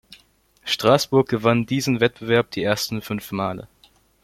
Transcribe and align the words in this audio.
Straßburg 0.63 1.29
gewann 1.29 1.67
diesen 1.67 1.99
Wettbewerb 1.99 2.49
die 2.49 2.63
ersten 2.63 3.03
fünf 3.03 3.31
Male. 3.31 3.67